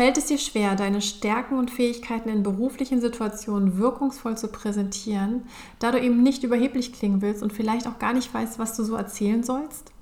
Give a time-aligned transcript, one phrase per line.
[0.00, 5.42] Fällt es dir schwer, deine Stärken und Fähigkeiten in beruflichen Situationen wirkungsvoll zu präsentieren,
[5.78, 8.82] da du eben nicht überheblich klingen willst und vielleicht auch gar nicht weißt, was du
[8.82, 9.92] so erzählen sollst?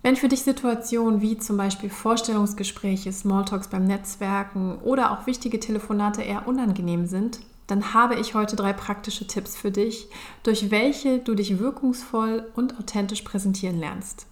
[0.00, 6.22] Wenn für dich Situationen wie zum Beispiel Vorstellungsgespräche, Smalltalks beim Netzwerken oder auch wichtige Telefonate
[6.22, 10.08] eher unangenehm sind, dann habe ich heute drei praktische Tipps für dich,
[10.42, 14.26] durch welche du dich wirkungsvoll und authentisch präsentieren lernst.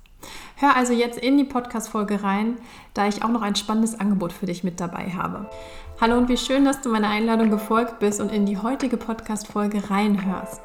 [0.56, 2.58] Hör also jetzt in die Podcast-Folge rein,
[2.92, 5.48] da ich auch noch ein spannendes Angebot für dich mit dabei habe.
[6.00, 9.90] Hallo und wie schön, dass du meiner Einladung gefolgt bist und in die heutige Podcast-Folge
[9.90, 10.62] reinhörst.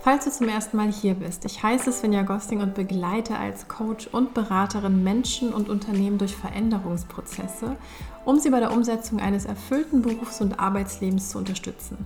[0.00, 4.08] Falls du zum ersten Mal hier bist, ich heiße Svenja Gosting und begleite als Coach
[4.08, 7.76] und Beraterin Menschen und Unternehmen durch Veränderungsprozesse,
[8.24, 11.98] um sie bei der Umsetzung eines erfüllten Berufs- und Arbeitslebens zu unterstützen.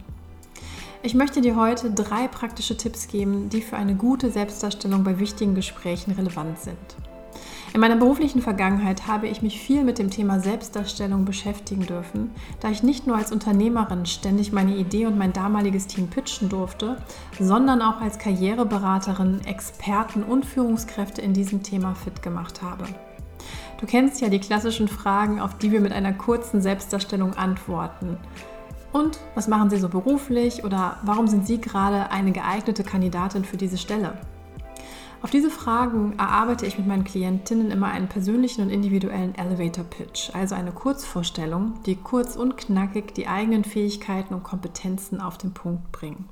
[1.03, 5.55] Ich möchte dir heute drei praktische Tipps geben, die für eine gute Selbstdarstellung bei wichtigen
[5.55, 6.77] Gesprächen relevant sind.
[7.73, 12.69] In meiner beruflichen Vergangenheit habe ich mich viel mit dem Thema Selbstdarstellung beschäftigen dürfen, da
[12.69, 16.99] ich nicht nur als Unternehmerin ständig meine Idee und mein damaliges Team pitchen durfte,
[17.39, 22.85] sondern auch als Karriereberaterin Experten und Führungskräfte in diesem Thema fit gemacht habe.
[23.81, 28.19] Du kennst ja die klassischen Fragen, auf die wir mit einer kurzen Selbstdarstellung antworten.
[28.93, 33.57] Und was machen Sie so beruflich oder warum sind Sie gerade eine geeignete Kandidatin für
[33.57, 34.19] diese Stelle?
[35.23, 40.31] Auf diese Fragen erarbeite ich mit meinen Klientinnen immer einen persönlichen und individuellen Elevator Pitch,
[40.35, 45.93] also eine Kurzvorstellung, die kurz und knackig die eigenen Fähigkeiten und Kompetenzen auf den Punkt
[45.93, 46.27] bringen.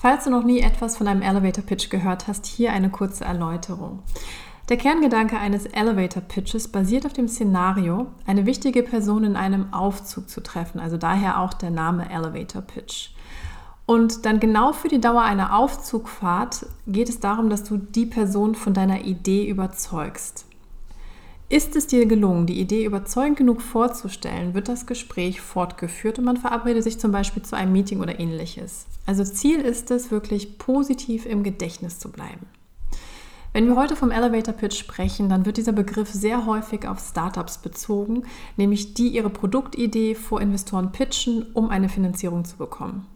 [0.00, 4.00] Falls du noch nie etwas von einem Elevator Pitch gehört hast, hier eine kurze Erläuterung.
[4.68, 10.28] Der Kerngedanke eines Elevator Pitches basiert auf dem Szenario, eine wichtige Person in einem Aufzug
[10.28, 13.10] zu treffen, also daher auch der Name Elevator Pitch.
[13.86, 18.54] Und dann genau für die Dauer einer Aufzugfahrt geht es darum, dass du die Person
[18.54, 20.44] von deiner Idee überzeugst.
[21.48, 26.36] Ist es dir gelungen, die Idee überzeugend genug vorzustellen, wird das Gespräch fortgeführt und man
[26.36, 28.84] verabredet sich zum Beispiel zu einem Meeting oder ähnliches.
[29.06, 32.44] Also Ziel ist es, wirklich positiv im Gedächtnis zu bleiben.
[33.58, 37.58] Wenn wir heute vom Elevator Pitch sprechen, dann wird dieser Begriff sehr häufig auf Startups
[37.58, 38.22] bezogen,
[38.56, 43.08] nämlich die ihre Produktidee vor Investoren pitchen, um eine Finanzierung zu bekommen.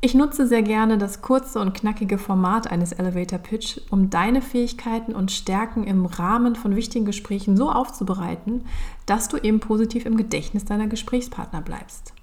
[0.00, 5.12] Ich nutze sehr gerne das kurze und knackige Format eines Elevator Pitch, um deine Fähigkeiten
[5.12, 8.64] und Stärken im Rahmen von wichtigen Gesprächen so aufzubereiten,
[9.06, 12.14] dass du eben positiv im Gedächtnis deiner Gesprächspartner bleibst.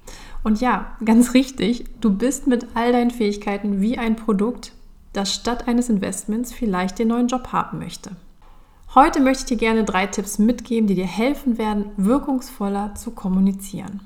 [0.46, 4.72] Und ja, ganz richtig, du bist mit all deinen Fähigkeiten wie ein Produkt,
[5.16, 8.12] das statt eines Investments vielleicht den neuen Job haben möchte.
[8.94, 14.02] Heute möchte ich dir gerne drei Tipps mitgeben, die dir helfen werden, wirkungsvoller zu kommunizieren.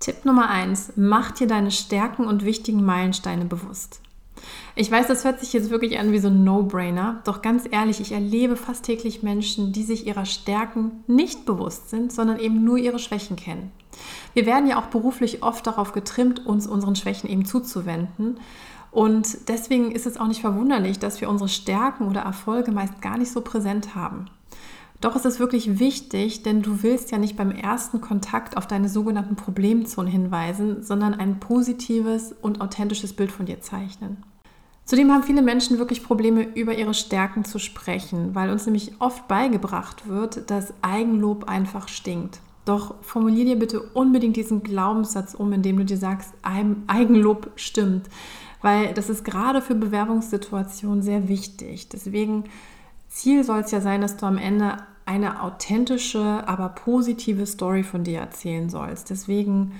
[0.00, 0.92] Tipp Nummer 1.
[0.96, 4.00] Mach dir deine Stärken und wichtigen Meilensteine bewusst.
[4.76, 8.00] Ich weiß, das hört sich jetzt wirklich an wie so ein No-Brainer, doch ganz ehrlich,
[8.00, 12.78] ich erlebe fast täglich Menschen, die sich ihrer Stärken nicht bewusst sind, sondern eben nur
[12.78, 13.72] ihre Schwächen kennen.
[14.34, 18.38] Wir werden ja auch beruflich oft darauf getrimmt, uns unseren Schwächen eben zuzuwenden.
[18.90, 23.18] Und deswegen ist es auch nicht verwunderlich, dass wir unsere Stärken oder Erfolge meist gar
[23.18, 24.26] nicht so präsent haben.
[25.00, 28.88] Doch ist es wirklich wichtig, denn du willst ja nicht beim ersten Kontakt auf deine
[28.88, 34.24] sogenannten Problemzonen hinweisen, sondern ein positives und authentisches Bild von dir zeichnen.
[34.84, 39.28] Zudem haben viele Menschen wirklich Probleme, über ihre Stärken zu sprechen, weil uns nämlich oft
[39.28, 42.40] beigebracht wird, dass Eigenlob einfach stinkt.
[42.68, 48.08] Doch formulier dir bitte unbedingt diesen Glaubenssatz um, indem du dir sagst, Eigenlob stimmt
[48.60, 51.88] weil das ist gerade für Bewerbungssituationen sehr wichtig.
[51.88, 52.44] Deswegen
[53.08, 54.76] Ziel soll es ja sein, dass du am Ende
[55.06, 59.10] eine authentische, aber positive Story von dir erzählen sollst.
[59.10, 59.72] Deswegen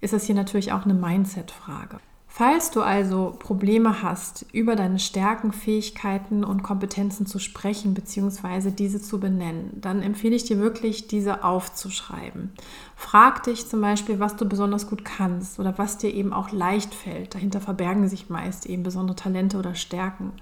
[0.00, 1.98] ist das hier natürlich auch eine Mindset-Frage.
[2.36, 8.72] Falls du also Probleme hast, über deine Stärken, Fähigkeiten und Kompetenzen zu sprechen bzw.
[8.72, 12.50] diese zu benennen, dann empfehle ich dir wirklich, diese aufzuschreiben.
[12.96, 16.92] Frag dich zum Beispiel, was du besonders gut kannst oder was dir eben auch leicht
[16.92, 17.36] fällt.
[17.36, 20.32] Dahinter verbergen sich meist eben besondere Talente oder Stärken.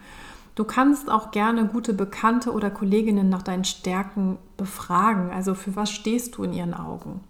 [0.54, 5.30] Du kannst auch gerne gute Bekannte oder Kolleginnen nach deinen Stärken befragen.
[5.30, 7.20] Also für was stehst du in ihren Augen?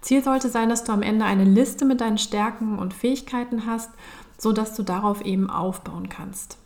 [0.00, 3.90] Ziel sollte sein, dass du am Ende eine Liste mit deinen Stärken und Fähigkeiten hast,
[4.38, 6.58] sodass du darauf eben aufbauen kannst.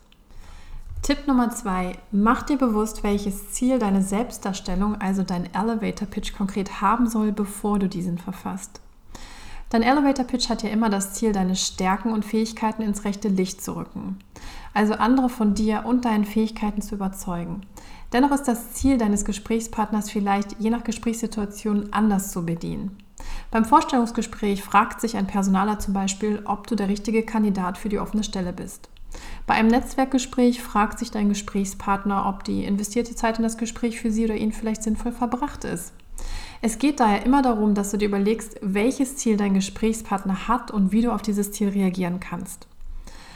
[1.01, 6.79] Tipp Nummer zwei: Mach dir bewusst, welches Ziel deine Selbstdarstellung, also dein Elevator Pitch konkret
[6.79, 8.79] haben soll, bevor du diesen verfasst.
[9.69, 13.61] Dein Elevator Pitch hat ja immer das Ziel, deine Stärken und Fähigkeiten ins rechte Licht
[13.61, 14.19] zu rücken.
[14.73, 17.61] Also andere von dir und deinen Fähigkeiten zu überzeugen.
[18.13, 22.95] Dennoch ist das Ziel deines Gesprächspartners vielleicht je nach Gesprächssituation anders zu bedienen.
[23.53, 27.99] Beim Vorstellungsgespräch fragt sich ein Personaler zum Beispiel, ob du der richtige Kandidat für die
[27.99, 28.89] offene Stelle bist.
[29.45, 34.09] Bei einem Netzwerkgespräch fragt sich dein Gesprächspartner, ob die investierte Zeit in das Gespräch für
[34.09, 35.93] sie oder ihn vielleicht sinnvoll verbracht ist.
[36.63, 40.91] Es geht daher immer darum, dass du dir überlegst, welches Ziel dein Gesprächspartner hat und
[40.91, 42.65] wie du auf dieses Ziel reagieren kannst.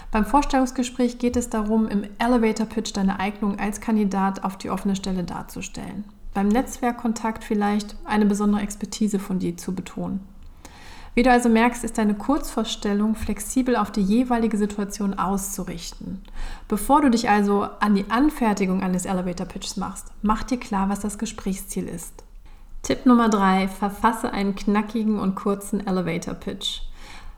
[0.10, 4.96] Beim Vorstellungsgespräch geht es darum, im Elevator Pitch deine Eignung als Kandidat auf die offene
[4.96, 6.06] Stelle darzustellen.
[6.38, 10.20] Beim Netzwerkkontakt vielleicht eine besondere Expertise von dir zu betonen.
[11.16, 16.22] Wie du also merkst, ist deine Kurzvorstellung flexibel auf die jeweilige Situation auszurichten.
[16.68, 21.00] Bevor du dich also an die Anfertigung eines Elevator Pitches machst, mach dir klar, was
[21.00, 22.14] das Gesprächsziel ist.
[22.84, 23.68] Tipp Nummer 3.
[23.68, 26.82] Verfasse einen knackigen und kurzen Elevator Pitch.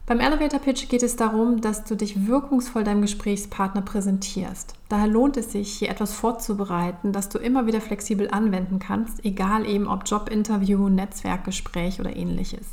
[0.09, 4.73] Beim Elevator Pitch geht es darum, dass du dich wirkungsvoll deinem Gesprächspartner präsentierst.
[4.89, 9.67] Daher lohnt es sich, hier etwas vorzubereiten, das du immer wieder flexibel anwenden kannst, egal
[9.67, 12.65] eben ob Jobinterview, Netzwerkgespräch oder ähnliches.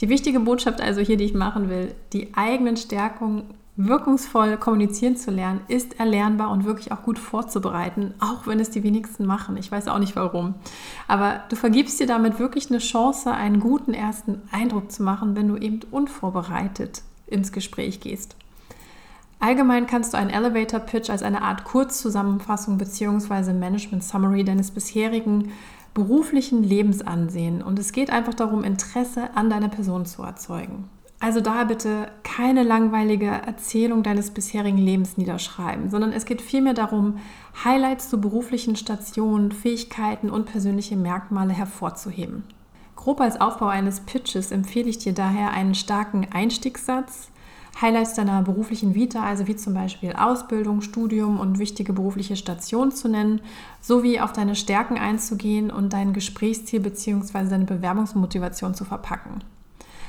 [0.00, 5.30] Die wichtige Botschaft also hier, die ich machen will, die eigenen Stärkungen wirkungsvoll kommunizieren zu
[5.30, 9.56] lernen, ist erlernbar und wirklich auch gut vorzubereiten, auch wenn es die wenigsten machen.
[9.56, 10.54] Ich weiß auch nicht warum.
[11.08, 15.48] Aber du vergibst dir damit wirklich eine Chance, einen guten ersten Eindruck zu machen, wenn
[15.48, 18.36] du eben unvorbereitet ins Gespräch gehst.
[19.40, 23.52] Allgemein kannst du einen Elevator Pitch als eine Art Kurzzusammenfassung bzw.
[23.52, 25.52] Management Summary deines bisherigen
[25.94, 27.60] beruflichen Lebens ansehen.
[27.62, 30.88] Und es geht einfach darum, Interesse an deiner Person zu erzeugen.
[31.24, 37.16] Also daher bitte keine langweilige Erzählung deines bisherigen Lebens niederschreiben, sondern es geht vielmehr darum,
[37.64, 42.44] Highlights zu beruflichen Stationen, Fähigkeiten und persönliche Merkmale hervorzuheben.
[42.94, 47.30] Grob als Aufbau eines Pitches empfehle ich dir daher einen starken Einstiegssatz,
[47.80, 53.08] Highlights deiner beruflichen Vita, also wie zum Beispiel Ausbildung, Studium und wichtige berufliche Stationen zu
[53.08, 53.40] nennen,
[53.80, 57.48] sowie auf deine Stärken einzugehen und dein Gesprächsziel bzw.
[57.48, 59.42] deine Bewerbungsmotivation zu verpacken.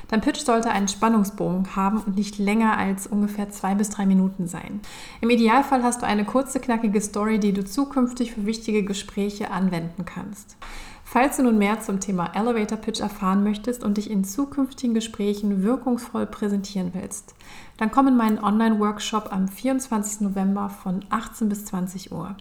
[0.07, 4.47] Dein Pitch sollte einen Spannungsbogen haben und nicht länger als ungefähr zwei bis drei Minuten
[4.47, 4.81] sein.
[5.21, 10.05] Im Idealfall hast du eine kurze, knackige Story, die du zukünftig für wichtige Gespräche anwenden
[10.05, 10.57] kannst.
[11.07, 15.63] Falls du nun mehr zum Thema Elevator Pitch erfahren möchtest und dich in zukünftigen Gesprächen
[15.63, 17.35] wirkungsvoll präsentieren willst,
[17.77, 20.21] dann komm in meinen Online-Workshop am 24.
[20.21, 22.35] November von 18 bis 20 Uhr.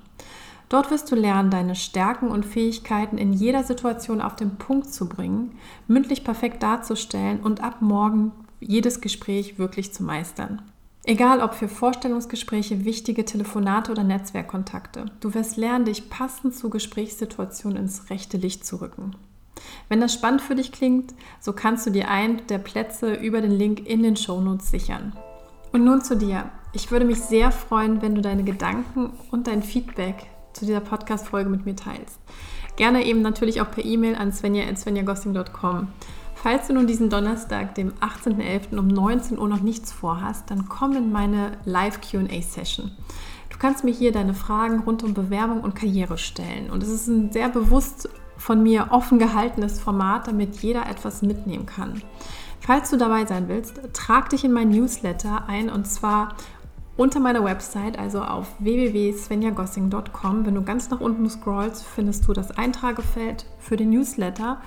[0.75, 5.09] Dort wirst du lernen, deine Stärken und Fähigkeiten in jeder Situation auf den Punkt zu
[5.09, 5.57] bringen,
[5.87, 10.63] mündlich perfekt darzustellen und ab morgen jedes Gespräch wirklich zu meistern.
[11.05, 17.79] Egal ob für Vorstellungsgespräche, wichtige Telefonate oder Netzwerkkontakte, du wirst lernen, dich passend zu Gesprächssituationen
[17.79, 19.15] ins rechte Licht zu rücken.
[19.89, 23.53] Wenn das spannend für dich klingt, so kannst du dir einen der Plätze über den
[23.53, 25.13] Link in den Shownotes sichern.
[25.71, 26.51] Und nun zu dir.
[26.73, 31.51] Ich würde mich sehr freuen, wenn du deine Gedanken und dein Feedback zu dieser Podcast-Folge
[31.51, 32.19] mit mir teilst.
[32.77, 35.89] Gerne eben natürlich auch per E-Mail an svenja.svenjagossing.com.
[36.35, 38.77] Falls du nun diesen Donnerstag, dem 18.11.
[38.79, 42.91] um 19 Uhr noch nichts vorhast, dann komm in meine Live-QA-Session.
[43.51, 46.71] Du kannst mir hier deine Fragen rund um Bewerbung und Karriere stellen.
[46.71, 51.65] Und es ist ein sehr bewusst von mir offen gehaltenes Format, damit jeder etwas mitnehmen
[51.65, 52.03] kann.
[52.61, 56.35] Falls du dabei sein willst, trag dich in mein Newsletter ein und zwar
[56.97, 60.47] unter meiner Website, also auf www.svenjagossing.com.
[60.47, 64.61] Wenn du ganz nach unten scrollst, findest du das Eintragefeld für den Newsletter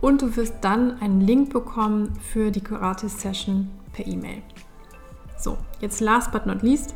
[0.00, 4.42] und du wirst dann einen Link bekommen für die Gratis-Session per E-Mail.
[5.38, 6.94] So, jetzt last but not least.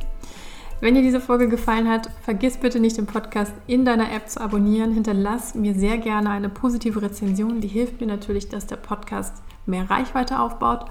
[0.81, 4.41] Wenn dir diese Folge gefallen hat, vergiss bitte nicht, den Podcast in deiner App zu
[4.41, 4.93] abonnieren.
[4.93, 7.63] Hinterlass mir sehr gerne eine positive Rezension.
[7.63, 10.85] Die hilft mir natürlich, dass der Podcast mehr Reichweite aufbaut.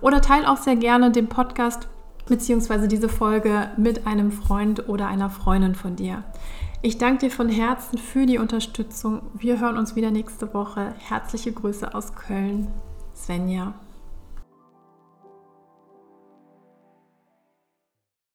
[0.00, 1.88] Oder teile auch sehr gerne den Podcast
[2.28, 2.86] bzw.
[2.86, 6.24] diese Folge mit einem Freund oder einer Freundin von dir.
[6.80, 9.22] Ich danke dir von Herzen für die Unterstützung.
[9.34, 10.94] Wir hören uns wieder nächste Woche.
[10.98, 12.68] Herzliche Grüße aus Köln.
[13.16, 13.74] Svenja.